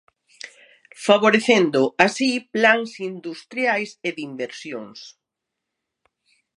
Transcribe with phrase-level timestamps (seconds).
[1.07, 4.99] Favorecendo así plans industriais e de inversións.